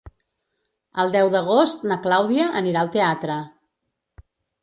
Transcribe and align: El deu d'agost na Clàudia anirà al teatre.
El 1.03 1.11
deu 1.15 1.27
d'agost 1.33 1.85
na 1.91 1.99
Clàudia 2.07 2.47
anirà 2.61 2.81
al 2.85 2.91
teatre. 2.97 3.35